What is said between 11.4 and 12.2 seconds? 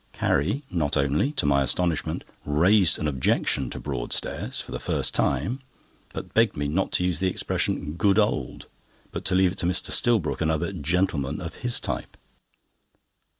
his type.